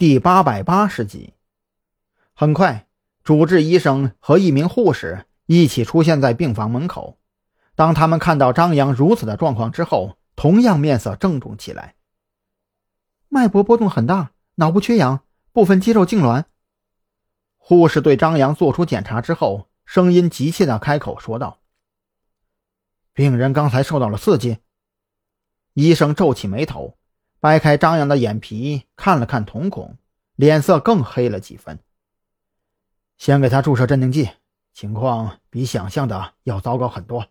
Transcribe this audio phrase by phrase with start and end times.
[0.00, 1.34] 第八百八十集。
[2.32, 2.88] 很快，
[3.22, 7.18] 主治医生和一名护士一起出现在病房门口。
[7.74, 11.96] 当他们看到张扬如此的状况之后，同样面色郑重起来。
[13.28, 15.22] 脉搏波动很大，脑部缺氧，
[15.52, 16.44] 部分肌肉痉挛。
[17.58, 21.58] 护士对张扬做出检查之后，声音急切的开口说道
[23.12, 24.60] ：“病人刚才受到了刺激。”
[25.74, 26.96] 医生皱起眉头。
[27.40, 29.96] 掰开张扬的眼皮，看了看瞳孔，
[30.36, 31.78] 脸色更黑了几分。
[33.16, 34.28] 先给他注射镇定剂，
[34.74, 37.26] 情况比想象的要糟糕很多。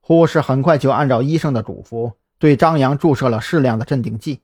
[0.00, 4.40] 护士很快就按照医生的嘱咐，对张扬注射了适量的镇定剂。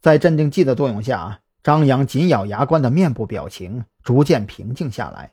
[0.00, 5.32] 在镇定剂的作用下，张扬紧咬牙关的面部表情逐渐平静下来，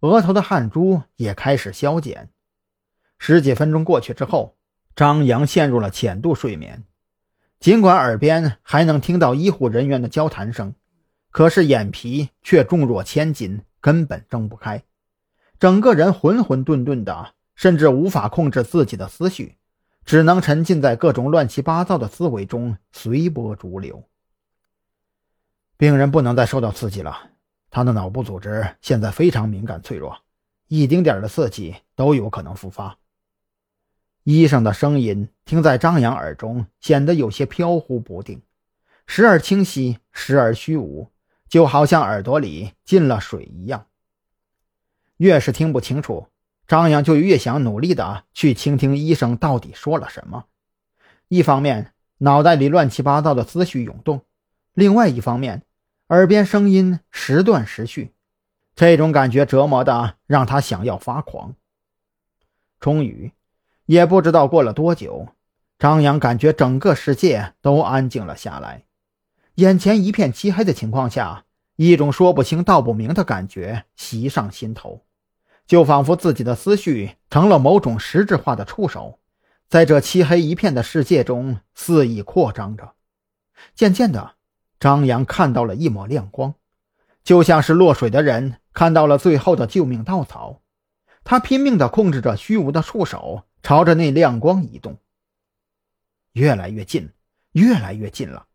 [0.00, 2.30] 额头的汗珠也开始消减。
[3.18, 4.56] 十几分钟过去之后，
[4.94, 6.84] 张扬陷入了浅度睡眠。
[7.64, 10.74] 尽管耳边还能听到医护人员的交谈声，
[11.30, 14.84] 可是眼皮却重若千斤，根本睁不开，
[15.58, 19.56] 整个人浑浑沌沌的，甚至无法控制自己的思绪，
[20.04, 24.04] 只能沉浸在各种乱七八糟的思维中，随波逐流。
[25.78, 27.30] 病人不能再受到刺激了，
[27.70, 30.14] 他的脑部组织现在非常敏感脆弱，
[30.68, 32.98] 一丁点的刺激都有可能复发。
[34.24, 38.40] 医生的声音听在张扬耳中，显得有些飘忽不定，
[39.06, 41.10] 时而清晰，时而虚无，
[41.46, 43.86] 就好像耳朵里进了水一样。
[45.18, 46.28] 越是听不清楚，
[46.66, 50.46] 张扬就越想努力的去倾听医生到底说了什么。
[51.28, 54.20] 一方面，脑袋里乱七八糟的思绪涌动；
[54.72, 55.62] 另外一方面，
[56.08, 58.14] 耳边声音时断时续，
[58.74, 61.54] 这种感觉折磨的让他想要发狂。
[62.80, 63.30] 终于。
[63.86, 65.28] 也不知道过了多久，
[65.78, 68.84] 张扬感觉整个世界都安静了下来，
[69.56, 71.44] 眼前一片漆黑的情况下，
[71.76, 75.04] 一种说不清道不明的感觉袭上心头，
[75.66, 79.18] 就仿佛自己的思绪成了某种实质化的触手，
[79.68, 82.94] 在这漆黑一片的世界中肆意扩张着。
[83.74, 84.32] 渐渐的，
[84.80, 86.54] 张扬看到了一抹亮光，
[87.22, 90.62] 就像是落水的人看到了最后的救命稻草，
[91.22, 93.42] 他拼命地控制着虚无的触手。
[93.64, 94.98] 朝着那亮光移动，
[96.32, 97.10] 越来越近，
[97.52, 98.46] 越来越近了。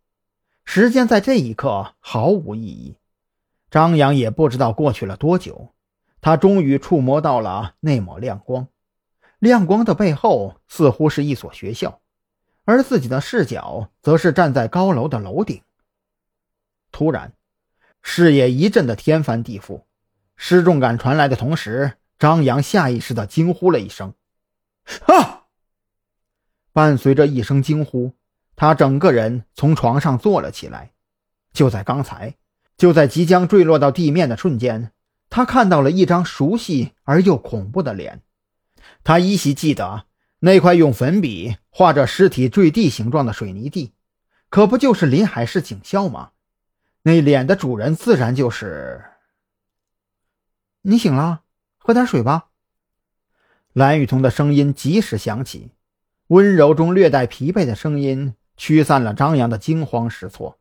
[0.65, 2.95] 时间在这一刻毫无意义。
[3.71, 5.73] 张扬也不知道过去了多久，
[6.21, 8.67] 他终于触摸到了那抹亮光。
[9.39, 12.01] 亮光的背后似乎是一所学校，
[12.63, 15.63] 而自己的视角则是站在高楼的楼顶。
[16.91, 17.33] 突然，
[18.03, 19.85] 视野一阵的天翻地覆，
[20.35, 24.13] 失重感传来的同时，张扬下意识的惊呼了一声。
[25.07, 25.45] 啊！
[26.73, 28.13] 伴随着一声惊呼，
[28.55, 30.93] 他整个人从床上坐了起来。
[31.51, 32.37] 就在刚才，
[32.77, 34.91] 就在即将坠落到地面的瞬间，
[35.29, 38.21] 他看到了一张熟悉而又恐怖的脸。
[39.03, 40.05] 他依稀记得
[40.39, 43.93] 那块用粉笔画着尸体坠地形状的水泥地，
[44.49, 46.31] 可不就是临海市警校吗？
[47.01, 49.03] 那脸的主人自然就是……
[50.81, 51.43] 你醒了，
[51.77, 52.48] 喝点水吧。
[53.73, 55.71] 蓝雨桐的声音及时响起，
[56.27, 60.59] 温柔中略带疲惫的声音驱散了张扬的惊慌失措。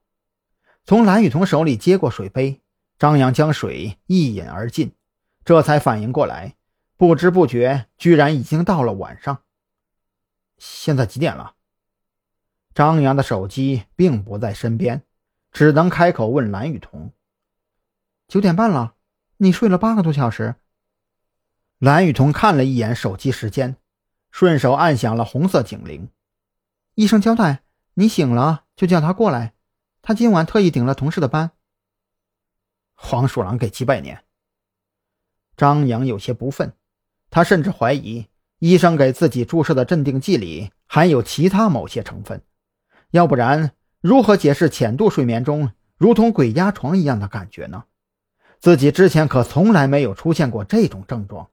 [0.84, 2.60] 从蓝雨桐手里接过水杯，
[2.98, 4.92] 张扬将水一饮而尽，
[5.42, 6.56] 这才反应过来，
[6.98, 9.42] 不知不觉居然已经到了晚上。
[10.58, 11.54] 现在几点了？
[12.74, 15.02] 张扬的手机并不在身边，
[15.50, 17.12] 只能开口问蓝雨桐
[18.28, 18.94] ：“九点半了，
[19.38, 20.56] 你睡了八个多小时。”
[21.78, 23.76] 蓝雨桐看了一眼手机时间，
[24.32, 26.08] 顺手按响了红色警铃。
[26.96, 27.62] 医生交代，
[27.94, 29.54] 你醒了就叫他过来。
[30.02, 31.52] 他今晚特意顶了同事的班。
[32.96, 34.24] 黄鼠狼给鸡拜年。
[35.56, 36.72] 张扬有些不忿，
[37.30, 38.26] 他甚至怀疑
[38.58, 42.42] 医生给自己注射的镇定剂里含有其他某些成分，
[43.12, 47.84] 要不然如何解释浅度睡眠中如同鬼压床一样的感觉呢？
[48.58, 51.48] 自己之前可从来没有出现过这种症状。